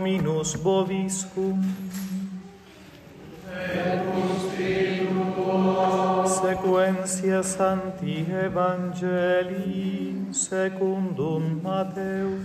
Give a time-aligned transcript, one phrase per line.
[0.00, 1.60] Dominus Boviscum.
[6.26, 12.39] Sequencia Sancti Evangelii secundum Mateus.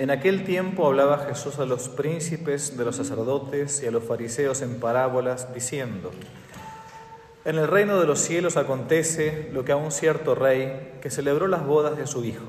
[0.00, 4.62] En aquel tiempo hablaba Jesús a los príncipes de los sacerdotes y a los fariseos
[4.62, 6.10] en parábolas, diciendo,
[7.44, 11.48] En el reino de los cielos acontece lo que a un cierto rey que celebró
[11.48, 12.46] las bodas de su hijo,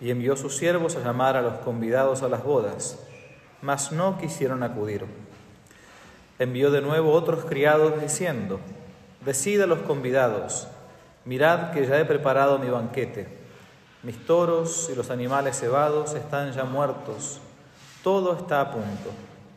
[0.00, 3.04] y envió sus siervos a llamar a los convidados a las bodas,
[3.60, 5.04] mas no quisieron acudir.
[6.38, 8.60] Envió de nuevo otros criados diciendo,
[9.24, 10.68] Decid a los convidados,
[11.24, 13.45] mirad que ya he preparado mi banquete
[14.02, 17.40] mis toros y los animales cebados están ya muertos.
[18.02, 19.10] Todo está a punto.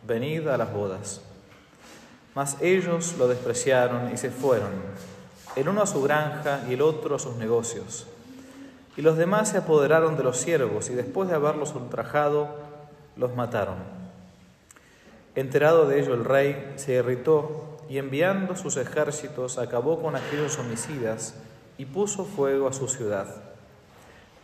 [0.07, 1.21] Venid a las bodas.
[2.35, 4.71] Mas ellos lo despreciaron y se fueron,
[5.55, 8.07] el uno a su granja y el otro a sus negocios.
[8.95, 12.49] Y los demás se apoderaron de los siervos y después de haberlos ultrajado,
[13.15, 13.77] los mataron.
[15.35, 21.35] Enterado de ello el rey se irritó y enviando sus ejércitos acabó con aquellos homicidas
[21.77, 23.48] y puso fuego a su ciudad.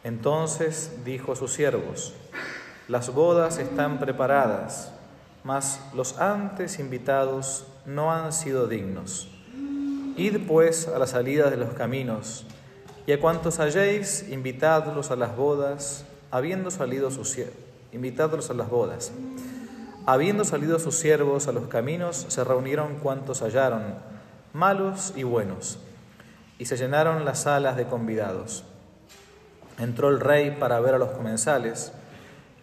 [0.05, 2.13] Entonces dijo a sus siervos,
[2.87, 4.91] las bodas están preparadas,
[5.43, 9.27] mas los antes invitados no han sido dignos.
[10.15, 12.45] Id pues a la salida de los caminos,
[13.07, 17.35] y a cuantos halléis, invitadlos a las bodas, habiendo salido sus
[17.91, 19.11] invitadlos a las bodas.
[20.05, 23.95] Habiendo salido sus siervos a los caminos, se reunieron cuantos hallaron,
[24.53, 25.79] malos y buenos,
[26.59, 28.65] y se llenaron las salas de convidados.
[29.77, 31.91] Entró el rey para ver a los comensales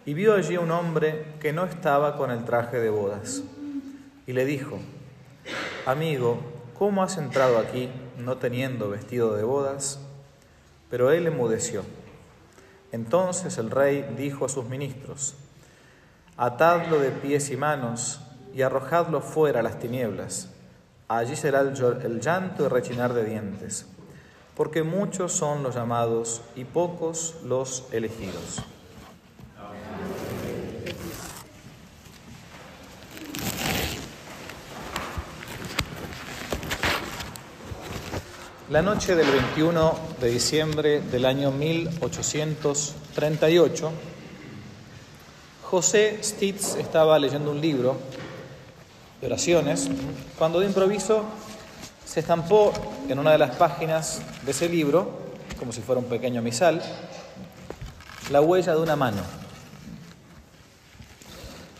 [0.05, 3.43] y vio allí un hombre que no estaba con el traje de bodas.
[4.25, 4.79] Y le dijo,
[5.85, 6.39] Amigo,
[6.77, 9.99] ¿cómo has entrado aquí no teniendo vestido de bodas?
[10.89, 11.83] Pero él emudeció.
[12.91, 15.35] Entonces el rey dijo a sus ministros,
[16.35, 18.21] Atadlo de pies y manos
[18.55, 20.49] y arrojadlo fuera a las tinieblas.
[21.07, 23.85] Allí será el llanto y rechinar de dientes
[24.55, 28.61] porque muchos son los llamados y pocos los elegidos.
[38.69, 43.91] La noche del 21 de diciembre del año 1838,
[45.63, 47.97] José Stitz estaba leyendo un libro
[49.21, 49.87] de oraciones
[50.39, 51.23] cuando de improviso
[52.13, 52.71] se estampó
[53.09, 55.09] en una de las páginas de ese libro,
[55.57, 56.79] como si fuera un pequeño misal,
[58.29, 59.23] la huella de una mano.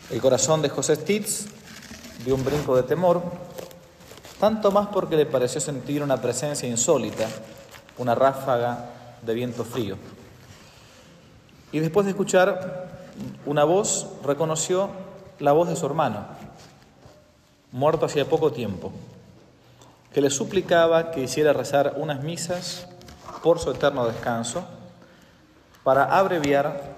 [0.09, 1.45] El corazón de José Stitz
[2.25, 3.21] dio un brinco de temor,
[4.39, 7.27] tanto más porque le pareció sentir una presencia insólita,
[7.99, 8.89] una ráfaga
[9.21, 9.97] de viento frío.
[11.71, 13.11] Y después de escuchar
[13.45, 14.89] una voz, reconoció
[15.37, 16.25] la voz de su hermano,
[17.71, 18.91] muerto hacía poco tiempo
[20.13, 22.87] que le suplicaba que hiciera rezar unas misas
[23.41, 24.63] por su eterno descanso
[25.83, 26.93] para abreviar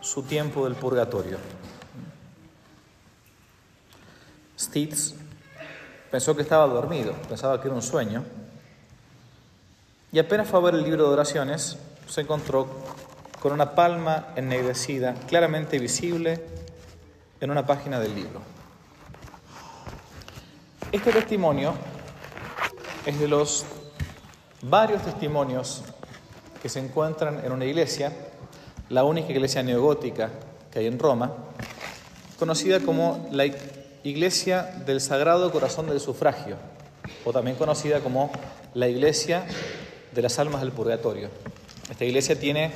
[0.00, 1.38] su tiempo del purgatorio.
[4.58, 5.14] Stitz
[6.10, 8.24] pensó que estaba dormido, pensaba que era un sueño,
[10.10, 11.76] y apenas fue a ver el libro de oraciones,
[12.08, 12.68] se encontró
[13.40, 16.42] con una palma ennegrecida, claramente visible
[17.40, 18.40] en una página del libro.
[20.92, 21.74] Este testimonio
[23.06, 23.64] es de los
[24.62, 25.82] varios testimonios
[26.62, 28.12] que se encuentran en una iglesia,
[28.88, 30.30] la única iglesia neogótica
[30.70, 31.32] que hay en Roma,
[32.38, 33.44] conocida como la
[34.04, 36.56] Iglesia del Sagrado Corazón del Sufragio,
[37.24, 38.30] o también conocida como
[38.72, 39.46] la Iglesia
[40.12, 41.28] de las Almas del Purgatorio.
[41.90, 42.72] Esta iglesia tiene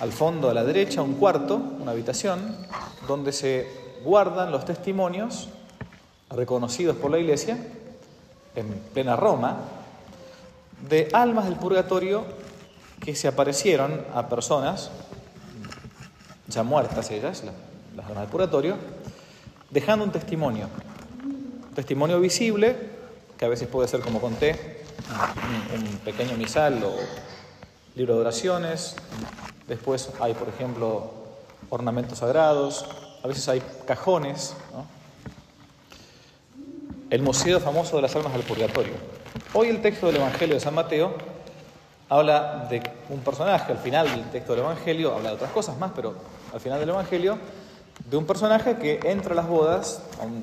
[0.00, 2.56] al fondo a la derecha un cuarto, una habitación,
[3.08, 3.66] donde se
[4.04, 5.48] guardan los testimonios
[6.30, 7.58] reconocidos por la iglesia
[8.54, 9.58] en plena Roma,
[10.88, 12.24] de almas del purgatorio
[13.00, 14.90] que se aparecieron a personas,
[16.48, 17.42] ya muertas ellas,
[17.96, 18.76] las almas del purgatorio,
[19.70, 20.68] dejando un testimonio.
[21.24, 22.76] Un testimonio visible,
[23.38, 24.82] que a veces puede ser, como conté,
[25.74, 26.94] un, pequeño misal o
[27.94, 28.96] libro de oraciones.
[29.66, 31.12] Después hay, por ejemplo,
[31.70, 32.84] ornamentos sagrados.
[33.22, 34.54] A veces hay cajones.
[34.72, 35.01] ¿no?
[37.12, 38.94] El museo famoso de las almas del purgatorio.
[39.52, 41.12] Hoy el texto del Evangelio de San Mateo
[42.08, 45.92] habla de un personaje, al final del texto del Evangelio, habla de otras cosas más,
[45.94, 46.14] pero
[46.54, 47.36] al final del Evangelio,
[48.08, 50.00] de un personaje que entra a las bodas,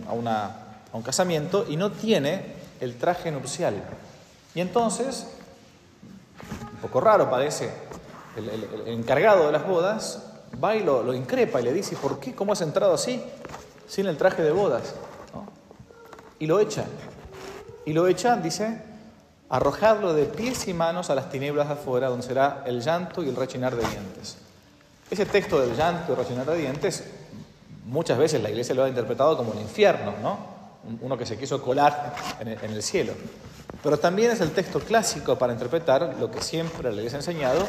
[0.07, 3.73] a un, casamiento, y no tiene el traje nupcial.
[4.53, 5.25] Y entonces,
[6.71, 7.71] un poco raro parece,
[8.37, 10.23] el encargado de las bodas
[10.63, 12.35] va y lo, lo increpa y le dice, ¿por qué?
[12.35, 13.23] ¿Cómo has entrado así?
[13.87, 14.93] Sin el traje de bodas.
[16.39, 16.85] Y lo echa.
[17.85, 18.81] Y lo echa, dice,
[19.49, 23.35] arrojadlo de pies y manos a las tinieblas afuera, donde será el llanto y el
[23.35, 24.37] rechinar de dientes.
[25.11, 27.03] Ese texto del llanto y rechinar de dientes,
[27.85, 30.59] muchas veces la iglesia lo ha interpretado como el infierno, ¿no?
[30.87, 33.13] Un- Uno que se quiso colar en el, en el cielo.
[33.83, 37.65] Pero también es el texto clásico para interpretar lo que siempre la iglesia ha enseñado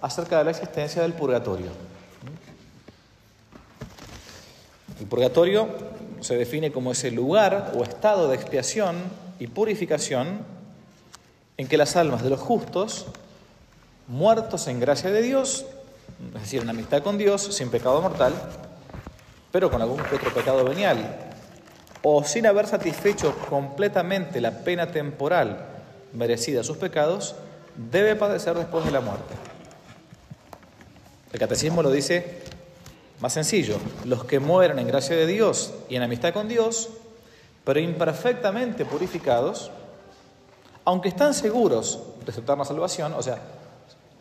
[0.00, 1.70] acerca de la existencia del purgatorio.
[5.00, 5.68] El purgatorio
[6.20, 8.96] se define como ese lugar o estado de expiación
[9.38, 10.40] y purificación
[11.56, 13.06] en que las almas de los justos,
[14.06, 15.66] muertos en gracia de Dios,
[16.34, 18.32] es decir, en amistad con Dios, sin pecado mortal,
[19.52, 21.30] pero con algún otro pecado venial,
[22.02, 25.66] o sin haber satisfecho completamente la pena temporal
[26.12, 27.34] merecida a sus pecados,
[27.76, 29.34] debe padecer después de la muerte.
[31.32, 32.42] El catecismo lo dice
[33.20, 36.88] más sencillo, los que mueren en gracia de Dios y en amistad con Dios,
[37.64, 39.70] pero imperfectamente purificados,
[40.84, 43.38] aunque están seguros de aceptar la salvación, o sea,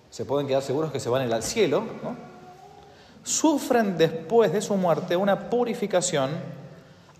[0.09, 1.83] se pueden quedar seguros que se van al cielo,
[3.23, 6.31] sufren después de su muerte una purificación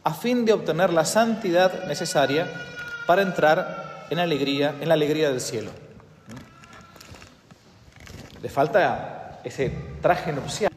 [0.03, 2.47] a fin de obtener la santidad necesaria
[3.06, 5.71] para entrar en alegría, en la alegría del cielo.
[8.41, 9.71] Le falta ese
[10.01, 10.71] traje nupcial.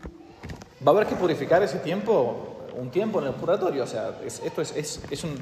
[0.87, 3.85] Va a haber que purificar ese tiempo, un tiempo en el purgatorio.
[3.85, 5.38] O sea, es- esto es, es- es un-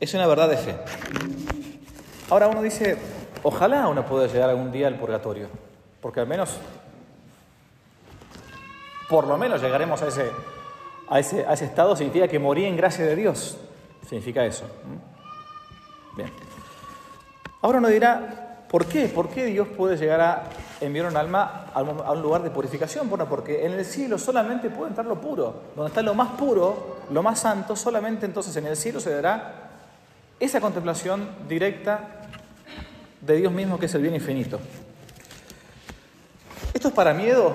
[0.00, 0.76] es una verdad de fe.
[2.30, 2.96] Ahora uno dice,
[3.42, 5.48] ojalá uno pueda llegar algún día al purgatorio,
[6.00, 6.56] porque al menos,
[9.08, 10.30] por lo menos llegaremos a ese,
[11.08, 13.56] a ese, a ese estado, significa que morí en gracia de Dios.
[14.06, 14.64] Significa eso.
[16.16, 16.30] Bien.
[17.62, 19.08] Ahora uno dirá, ¿por qué?
[19.08, 20.44] ¿Por qué Dios puede llegar a
[20.80, 23.08] enviar un alma a un, lugar de purificación?
[23.08, 25.62] Bueno, porque en el cielo solamente puede entrar lo puro.
[25.74, 29.70] Donde está lo más puro, lo más santo, solamente entonces en el cielo se dará
[30.38, 32.00] esa contemplación directa
[33.20, 34.60] de Dios mismo que es el bien infinito.
[36.72, 37.52] ¿Esto es para miedo?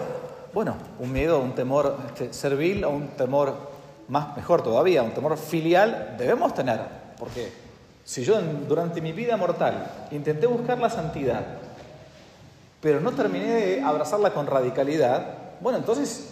[0.54, 3.71] Bueno, un miedo, un temor este, servil o un temor
[4.07, 6.81] más, mejor todavía, un temor filial debemos tener.
[7.18, 7.62] Porque
[8.04, 11.42] si yo durante mi vida mortal intenté buscar la santidad,
[12.82, 15.26] pero no terminé de abrazarla con radicalidad,
[15.62, 16.30] bueno, entonces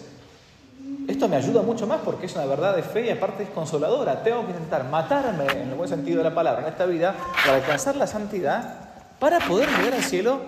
[1.08, 4.22] esto me ayuda mucho más porque es una verdad de fe y aparte es consoladora.
[4.22, 7.14] Tengo que intentar matarme, en el buen sentido de la palabra, en esta vida,
[7.44, 10.40] para alcanzar la santidad, para poder llegar al cielo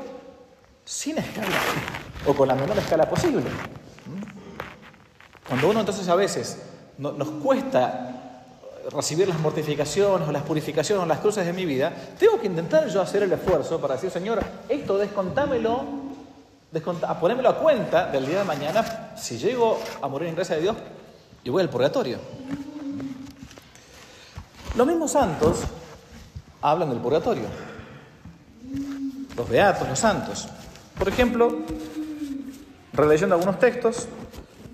[0.85, 1.49] sin escala,
[2.26, 3.41] o con la menor escala posible.
[3.41, 5.49] ¿Mm?
[5.49, 6.61] Cuando uno entonces a veces
[6.99, 8.13] no- nos cuesta
[8.90, 12.88] recibir las mortificaciones o las purificaciones o las cruces de mi vida, tengo que intentar
[12.88, 15.84] yo hacer el esfuerzo para decir, Señor, esto descontámelo,
[17.06, 20.62] a ponémelo a cuenta del día de mañana si llego a morir en gracia de
[20.62, 20.76] Dios
[21.42, 22.19] y voy al purgatorio.
[24.76, 25.61] Los mismos santos
[26.61, 27.44] hablan del purgatorio.
[29.37, 30.49] Los beatos, los santos.
[30.99, 31.59] Por ejemplo,
[32.92, 34.09] releyendo algunos textos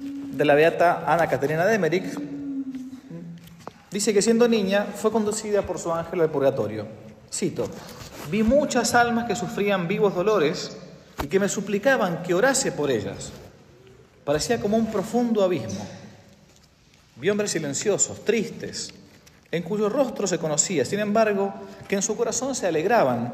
[0.00, 2.39] de la beata Ana Caterina de Emmerich,
[3.90, 6.87] dice que siendo niña fue conducida por su ángel al purgatorio.
[7.32, 7.68] Cito,
[8.30, 10.76] vi muchas almas que sufrían vivos dolores
[11.23, 13.32] y que me suplicaban que orase por ellas.
[14.25, 15.87] Parecía como un profundo abismo.
[17.16, 18.92] Vi hombres silenciosos, tristes,
[19.52, 21.52] en cuyo rostro se conocía, sin embargo,
[21.88, 23.32] que en su corazón se alegraban,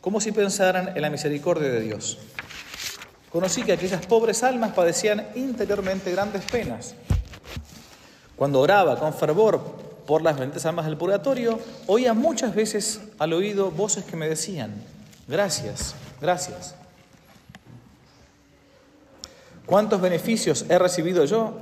[0.00, 2.18] como si pensaran en la misericordia de Dios.
[3.30, 6.94] Conocí que aquellas pobres almas padecían interiormente grandes penas.
[8.40, 9.60] Cuando oraba con fervor
[10.06, 14.82] por las benditas almas del purgatorio, oía muchas veces al oído voces que me decían,
[15.28, 16.74] gracias, gracias.
[19.66, 21.52] ¿Cuántos beneficios he recibido yo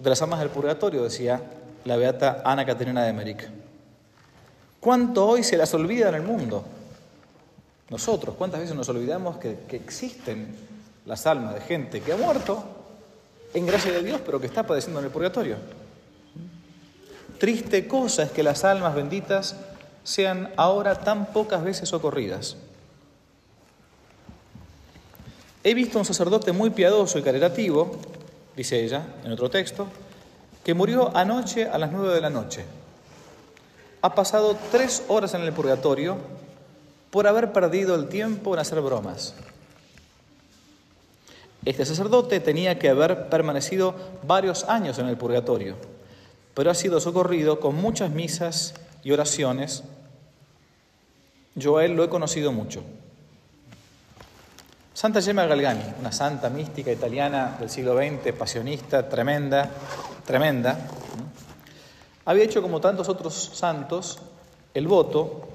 [0.00, 1.04] de las almas del purgatorio?
[1.04, 1.40] decía
[1.84, 3.48] la beata Ana Caterina de Emmerich.
[4.80, 6.64] ¿Cuánto hoy se las olvida en el mundo?
[7.90, 10.52] Nosotros, ¿cuántas veces nos olvidamos que existen
[11.06, 12.64] las almas de gente que ha muerto
[13.54, 15.83] en gracia de Dios, pero que está padeciendo en el purgatorio?
[17.38, 19.56] Triste cosa es que las almas benditas
[20.04, 22.56] sean ahora tan pocas veces socorridas.
[25.62, 27.96] He visto a un sacerdote muy piadoso y caritativo,
[28.54, 29.86] dice ella en otro texto,
[30.62, 32.64] que murió anoche a las nueve de la noche.
[34.02, 36.18] Ha pasado tres horas en el purgatorio
[37.10, 39.34] por haber perdido el tiempo en hacer bromas.
[41.64, 43.94] Este sacerdote tenía que haber permanecido
[44.26, 45.76] varios años en el purgatorio,
[46.54, 49.82] pero ha sido socorrido con muchas misas y oraciones.
[51.54, 52.82] Yo a él lo he conocido mucho.
[54.92, 59.68] Santa Gemma Galgani, una santa mística italiana del siglo XX, pasionista, tremenda,
[60.24, 60.88] tremenda,
[62.24, 64.20] había hecho como tantos otros santos
[64.72, 65.48] el voto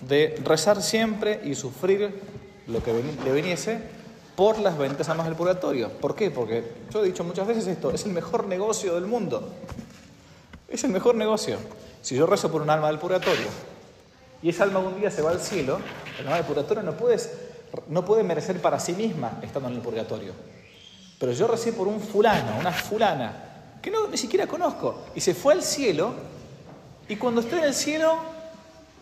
[0.00, 2.20] de rezar siempre y sufrir
[2.66, 2.92] lo que
[3.24, 3.80] le viniese
[4.34, 5.90] por las ventas almas del purgatorio.
[5.90, 6.30] ¿Por qué?
[6.30, 9.52] Porque yo he dicho muchas veces esto, es el mejor negocio del mundo.
[10.68, 11.58] Es el mejor negocio.
[12.02, 13.46] Si yo rezo por un alma del purgatorio
[14.42, 15.78] y esa alma un día se va al cielo,
[16.18, 17.30] el alma del purgatorio no, puedes,
[17.88, 20.32] no puede merecer para sí misma estando en el purgatorio.
[21.18, 25.34] Pero yo recé por un fulano, una fulana, que no, ni siquiera conozco, y se
[25.34, 26.12] fue al cielo,
[27.08, 28.16] y cuando está en el cielo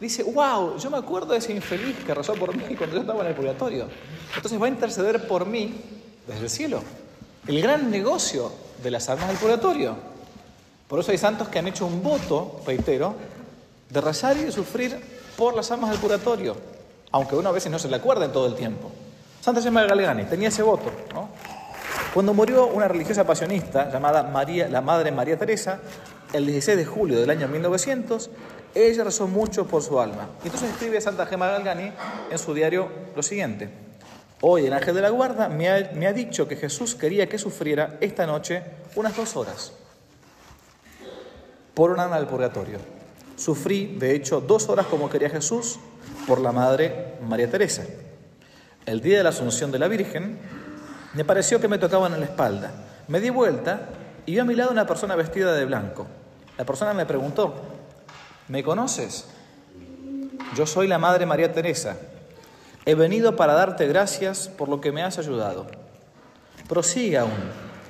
[0.01, 3.21] dice, wow, yo me acuerdo de ese infeliz que rezó por mí cuando yo estaba
[3.23, 3.89] en el purgatorio.
[4.37, 5.75] Entonces va a interceder por mí
[6.27, 6.83] desde el cielo.
[7.47, 8.53] El gran negocio
[8.83, 10.14] de las almas del purgatorio.
[10.89, 13.15] Por eso hay santos que han hecho un voto, reitero,
[13.89, 14.99] de rezar y de sufrir
[15.37, 16.57] por las almas del purgatorio,
[17.11, 18.91] aunque uno a veces no se le acuerda en todo el tiempo.
[19.41, 20.91] Santa Gemma Galgani tenía ese voto.
[22.13, 25.81] Cuando murió una religiosa pasionista llamada María, la Madre María Teresa,
[26.33, 28.31] el 16 de julio del año 1900,
[28.75, 30.29] ella rezó mucho por su alma.
[30.43, 31.93] Y entonces escribe Santa Gemma Galgani
[32.31, 33.71] en su diario lo siguiente.
[34.43, 37.39] Hoy el ángel de la guarda me ha, me ha dicho que Jesús quería que
[37.39, 38.63] sufriera esta noche
[38.97, 39.73] unas dos horas
[41.75, 42.79] por un alma del purgatorio.
[43.37, 45.79] Sufrí, de hecho, dos horas como quería Jesús
[46.27, 47.85] por la Madre María Teresa.
[48.87, 50.39] El día de la Asunción de la Virgen,
[51.15, 52.73] me pareció que me tocaban en la espalda.
[53.09, 53.89] Me di vuelta
[54.27, 56.07] y vi a mi lado una persona vestida de blanco.
[56.57, 57.55] La persona me preguntó,
[58.47, 59.27] ¿Me conoces?
[60.55, 61.97] Yo soy la Madre María Teresa.
[62.85, 65.67] He venido para darte gracias por lo que me has ayudado.
[66.69, 67.33] Prosigue aún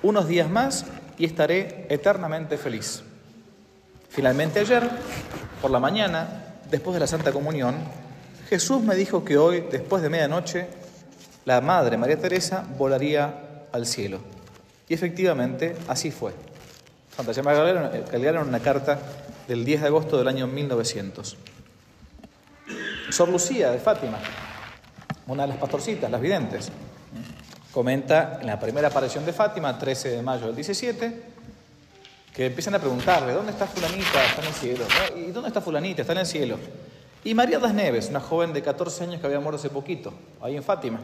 [0.02, 0.86] unos días más
[1.18, 3.02] y estaré eternamente feliz.
[4.14, 4.88] Finalmente ayer,
[5.60, 7.74] por la mañana, después de la Santa Comunión,
[8.48, 10.68] Jesús me dijo que hoy, después de medianoche,
[11.44, 14.20] la Madre María Teresa volaría al cielo.
[14.88, 16.32] Y efectivamente así fue.
[17.16, 19.00] Santa Gemma Galera en una carta
[19.48, 21.36] del 10 de agosto del año 1900.
[23.10, 24.18] Sor Lucía de Fátima,
[25.26, 26.70] una de las pastorcitas, las videntes,
[27.72, 31.33] comenta en la primera aparición de Fátima, 13 de mayo del 17,
[32.34, 34.24] que empiezan a preguntarle, ¿dónde está fulanita?
[34.24, 34.84] Está en el cielo.
[35.16, 36.02] ¿Y dónde está fulanita?
[36.02, 36.58] Está en el cielo.
[37.22, 40.12] Y María das Neves, una joven de 14 años que había muerto hace poquito,
[40.42, 40.98] ahí en Fátima.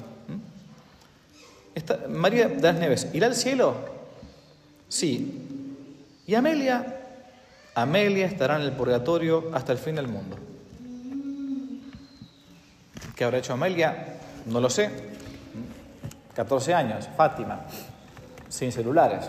[2.08, 3.75] María das Neves, ¿irá al cielo?
[4.88, 5.46] Sí.
[6.26, 6.96] ¿Y Amelia?
[7.76, 10.37] Amelia estará en el purgatorio hasta el fin del mundo.
[13.14, 14.18] ¿Qué habrá hecho Amelia?
[14.46, 14.90] No lo sé.
[16.34, 17.60] 14 años, Fátima,
[18.49, 19.26] sin celulares.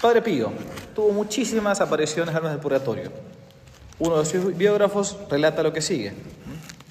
[0.00, 0.52] Padre Pío
[0.94, 3.10] tuvo muchísimas apariciones en del purgatorio.
[3.98, 6.12] Uno de sus biógrafos relata lo que sigue.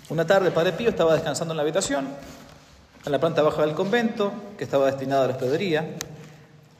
[0.10, 2.06] Una tarde, Padre Pío estaba descansando en la habitación,
[3.06, 5.96] en la planta baja del convento, que estaba destinada a la hospedería.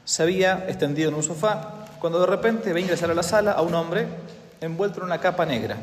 [0.04, 3.62] Se había extendido en un sofá cuando de repente ve ingresar a la sala a
[3.62, 4.06] un hombre
[4.60, 5.76] envuelto en una capa negra.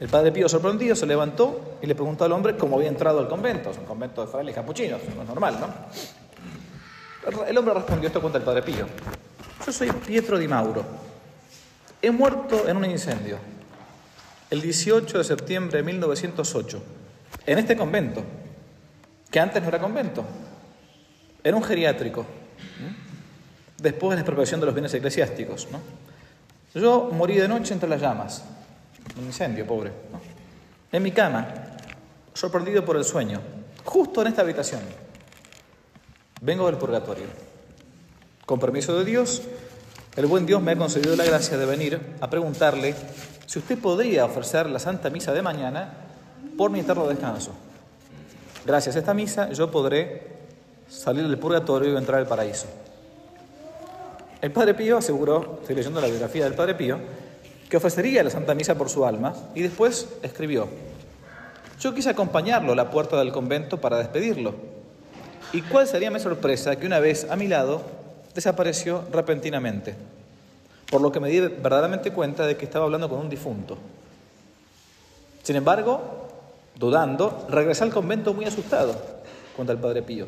[0.00, 3.28] El padre Pío, sorprendido, se levantó y le preguntó al hombre cómo había entrado al
[3.28, 3.70] convento.
[3.70, 5.68] Es un convento de frailes capuchinos, no es normal, ¿no?
[7.46, 8.86] El hombre respondió esto contra el padre Pío.
[9.64, 10.84] Yo soy Pietro Di Mauro.
[12.00, 13.38] He muerto en un incendio
[14.48, 16.82] el 18 de septiembre de 1908
[17.46, 18.24] en este convento,
[19.30, 20.24] que antes no era convento,
[21.44, 22.26] era un geriátrico
[23.78, 25.68] después de la expropiación de los bienes eclesiásticos.
[25.70, 25.80] ¿no?
[26.74, 28.44] Yo morí de noche entre las llamas,
[29.18, 29.92] un incendio, pobre,
[30.92, 31.48] en mi cama,
[32.34, 33.40] sorprendido por el sueño,
[33.84, 34.80] justo en esta habitación.
[36.42, 37.26] Vengo del purgatorio.
[38.46, 39.42] Con permiso de Dios,
[40.16, 42.94] el buen Dios me ha concedido la gracia de venir a preguntarle
[43.44, 45.92] si usted podría ofrecer la Santa Misa de mañana
[46.56, 47.52] por mi eterno descanso.
[48.64, 50.28] Gracias a esta misa yo podré
[50.88, 52.66] salir del purgatorio y entrar al paraíso.
[54.40, 56.98] El Padre Pío aseguró, estoy leyendo la biografía del Padre Pío,
[57.68, 60.68] que ofrecería la Santa Misa por su alma y después escribió,
[61.78, 64.69] yo quise acompañarlo a la puerta del convento para despedirlo.
[65.52, 67.82] ¿Y cuál sería mi sorpresa que una vez a mi lado
[68.34, 69.96] desapareció repentinamente?
[70.88, 73.76] Por lo que me di verdaderamente cuenta de que estaba hablando con un difunto.
[75.42, 76.28] Sin embargo,
[76.76, 78.94] dudando, regresé al convento muy asustado
[79.56, 80.26] contra el Padre Pío.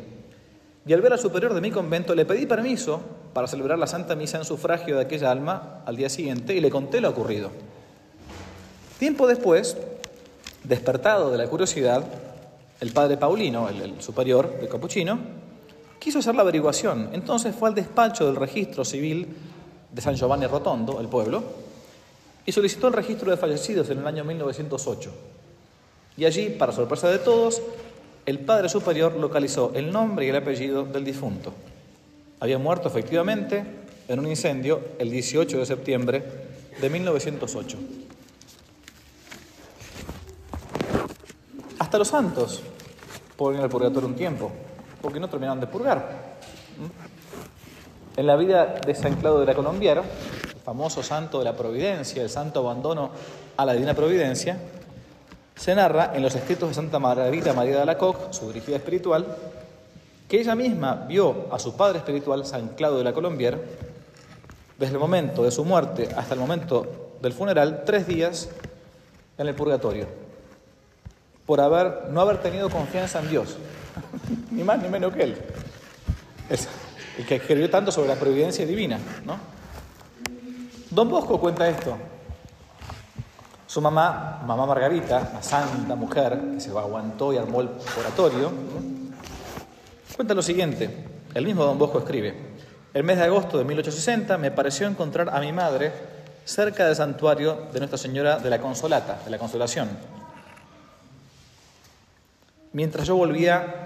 [0.85, 2.99] Y al ver al superior de mi convento le pedí permiso
[3.33, 6.69] para celebrar la Santa Misa en sufragio de aquella alma al día siguiente y le
[6.69, 7.51] conté lo ocurrido.
[8.99, 9.77] Tiempo después,
[10.65, 12.03] despertado de la curiosidad,
[12.79, 15.19] el padre Paulino, el, superior de Capuchino,
[15.99, 17.09] quiso hacer la averiguación.
[17.13, 19.27] Entonces fue al despacho del registro civil
[19.91, 21.43] de San Giovanni Rotondo, el pueblo,
[22.45, 25.11] y solicitó el registro de fallecidos en el año 1908.
[26.17, 27.61] Y allí, para sorpresa de todos,
[28.25, 31.53] el padre superior localizó el nombre y el apellido del difunto.
[32.39, 33.63] Había muerto efectivamente
[34.07, 36.23] en un incendio el 18 de septiembre
[36.81, 37.77] de 1908.
[41.97, 42.61] Los santos
[43.37, 44.51] pueden ir al purgatorio un tiempo,
[45.01, 46.35] porque no terminaron de purgar.
[46.77, 48.19] ¿Mm?
[48.19, 52.21] En la vida de San Claudio de la Colombiera, el famoso santo de la providencia,
[52.21, 53.11] el santo abandono
[53.57, 54.57] a la divina providencia,
[55.55, 59.25] se narra en los escritos de Santa Margarita María de Alacoque, su dirigida espiritual,
[60.27, 63.59] que ella misma vio a su padre espiritual, San Claudio de la Colombiera,
[64.77, 68.49] desde el momento de su muerte hasta el momento del funeral, tres días
[69.37, 70.22] en el purgatorio,
[71.45, 73.57] por haber, no haber tenido confianza en Dios,
[74.51, 75.37] ni más ni menos que él,
[77.17, 78.99] el que escribió tanto sobre la providencia divina.
[79.25, 79.37] ¿no?
[80.89, 81.97] Don Bosco cuenta esto.
[83.65, 88.51] Su mamá, mamá Margarita, la santa mujer que se aguantó y armó el oratorio,
[90.15, 91.05] cuenta lo siguiente.
[91.33, 92.53] El mismo Don Bosco escribe,
[92.93, 95.91] el mes de agosto de 1860 me pareció encontrar a mi madre
[96.45, 99.89] cerca del santuario de Nuestra Señora de la Consolata, de la Consolación.
[102.73, 103.83] Mientras yo volvía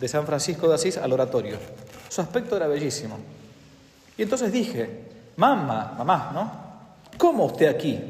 [0.00, 1.58] de San Francisco de Asís al oratorio.
[2.08, 3.18] Su aspecto era bellísimo.
[4.16, 5.04] Y entonces dije,
[5.36, 7.18] mamá, mamá, ¿no?
[7.18, 8.00] ¿Cómo usted aquí?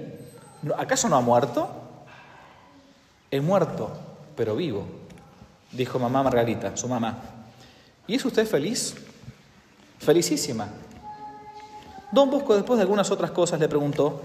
[0.77, 1.69] ¿Acaso no ha muerto?
[3.31, 3.91] He muerto,
[4.37, 4.87] pero vivo,
[5.73, 7.19] dijo mamá Margarita, su mamá.
[8.07, 8.95] ¿Y es usted feliz?
[9.99, 10.69] Felicísima.
[12.11, 14.23] Don Bosco, después de algunas otras cosas, le preguntó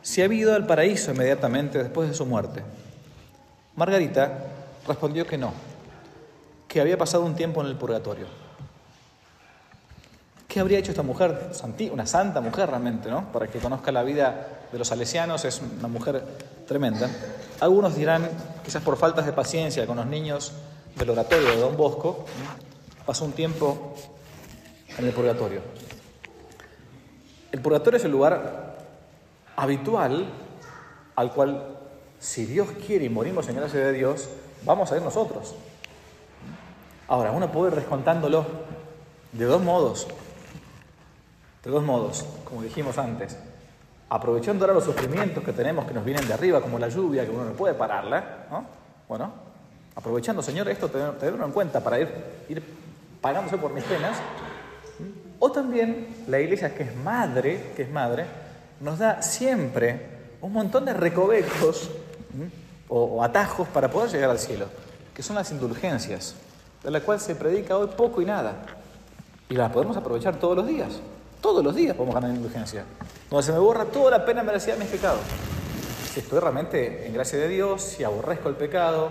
[0.00, 2.62] si había ido al paraíso inmediatamente después de su muerte.
[3.76, 4.51] Margarita
[4.86, 5.52] respondió que no,
[6.68, 8.26] que había pasado un tiempo en el purgatorio.
[10.48, 11.50] ¿Qué habría hecho esta mujer?
[11.92, 13.32] Una santa mujer realmente, ¿no?
[13.32, 16.22] Para que conozca la vida de los salesianos, es una mujer
[16.66, 17.08] tremenda.
[17.60, 18.28] Algunos dirán,
[18.62, 20.52] quizás por faltas de paciencia con los niños
[20.96, 22.26] del oratorio de Don Bosco,
[23.06, 23.94] pasó un tiempo
[24.98, 25.62] en el purgatorio.
[27.50, 28.76] El purgatorio es el lugar
[29.56, 30.26] habitual
[31.16, 31.78] al cual,
[32.18, 34.28] si Dios quiere y morimos en gracia de Dios,
[34.64, 35.54] vamos a ir nosotros.
[37.08, 38.46] Ahora, uno puede ir descontándolo
[39.32, 40.06] de dos modos.
[41.64, 43.36] De dos modos, como dijimos antes,
[44.08, 47.30] aprovechando ahora los sufrimientos que tenemos que nos vienen de arriba, como la lluvia, que
[47.30, 48.64] uno no puede pararla, ¿no?
[49.08, 49.32] Bueno,
[49.94, 52.08] aprovechando, Señor, esto tenerlo en cuenta para ir,
[52.48, 52.62] ir
[53.20, 54.18] pagándose por mis penas.
[55.38, 58.26] O también la iglesia, que es madre, que es madre,
[58.80, 60.08] nos da siempre
[60.40, 61.90] un montón de recovecos
[62.94, 64.66] o, atajos para poder llegar al cielo,
[65.14, 66.34] que son las indulgencias,
[66.84, 68.66] de la cual se predica hoy poco y nada.
[69.48, 71.00] Y las podemos aprovechar todos los días.
[71.40, 72.84] Todos los días podemos ganar indulgencia.
[73.30, 75.20] Donde se me borra toda la pena merecida de mis pecados.
[76.12, 79.10] Si estoy realmente en gracia de Dios, si aborrezco el pecado,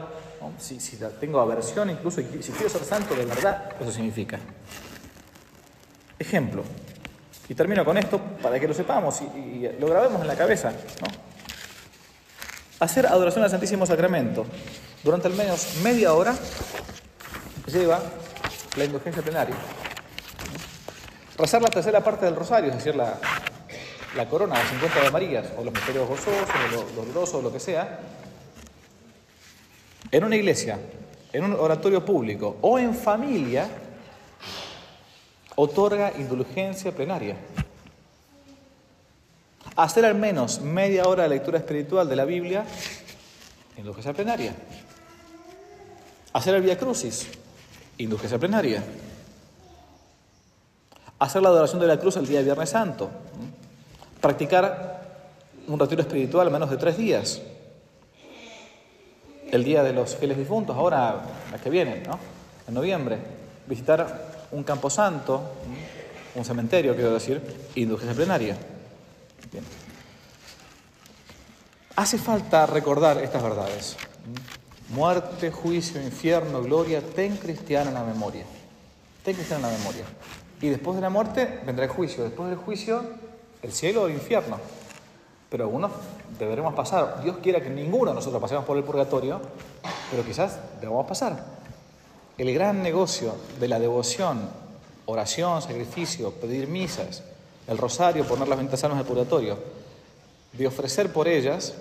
[0.59, 0.77] si,
[1.19, 4.37] tengo aversión incluso, y si quiero ser santo de verdad, eso significa.
[6.19, 6.63] Ejemplo.
[7.49, 10.71] Y termino con esto para que lo sepamos y, lo grabemos en la cabeza.
[12.81, 14.43] Hacer adoración al Santísimo Sacramento
[15.03, 16.35] durante al menos media hora
[17.67, 18.01] lleva
[18.75, 19.55] la indulgencia plenaria.
[21.37, 23.19] Rezar la tercera parte del rosario, es decir, la,
[24.27, 27.59] corona, las 50 de Marías, o los misterios gozosos, o los dolorosos, o lo que
[27.59, 27.99] sea,
[30.09, 30.79] en una iglesia,
[31.33, 33.69] en un oratorio público o en familia,
[35.55, 37.35] otorga indulgencia plenaria.
[39.81, 42.65] Hacer al menos media hora de lectura espiritual de la Biblia,
[43.77, 44.53] indulgencia plenaria.
[46.33, 47.27] Hacer el Via Crucis,
[47.97, 48.83] indulgencia plenaria
[51.21, 53.07] hacer la adoración de la cruz el día de Viernes Santo,
[54.19, 55.01] practicar
[55.67, 57.39] un retiro espiritual al menos de tres días,
[59.51, 62.17] el día de los fieles difuntos, ahora la que viene, ¿no?
[62.67, 63.19] en noviembre,
[63.67, 65.43] visitar un campo santo,
[66.33, 67.39] un cementerio, quiero decir,
[67.75, 68.57] indulgencia plenaria.
[71.95, 73.97] Hace falta recordar estas verdades.
[74.89, 78.43] Muerte, juicio, infierno, gloria, ten cristiana en la memoria.
[79.23, 80.03] Ten cristiana en la memoria.
[80.61, 82.23] Y después de la muerte vendrá el juicio.
[82.23, 83.03] Después del juicio,
[83.61, 84.57] el cielo o el infierno.
[85.49, 85.91] Pero algunos
[86.39, 87.21] deberemos pasar.
[87.23, 89.41] Dios quiera que ninguno de nosotros pasemos por el purgatorio,
[90.09, 91.43] pero quizás debamos pasar.
[92.37, 94.49] El gran negocio de la devoción,
[95.05, 97.23] oración, sacrificio, pedir misas,
[97.67, 99.57] el rosario, poner las ventanas del purgatorio,
[100.53, 101.73] de ofrecer por ellas,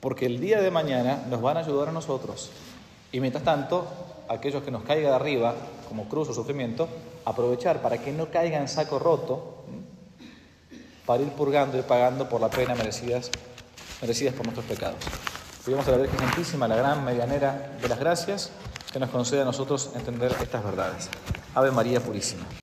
[0.00, 2.50] porque el día de mañana nos van a ayudar a nosotros.
[3.12, 3.86] Y mientras tanto,
[4.28, 5.54] aquellos que nos caiga de arriba,
[5.88, 6.88] como cruz o sufrimiento,
[7.24, 9.64] aprovechar para que no caiga en saco roto,
[11.06, 13.30] para ir purgando y pagando por la pena merecidas,
[14.00, 15.02] merecidas por nuestros pecados.
[15.64, 18.50] Pedimos a la Virgen Santísima, la gran medianera de las gracias,
[18.92, 21.08] que nos conceda a nosotros entender estas verdades.
[21.54, 22.44] Ave María Purísima.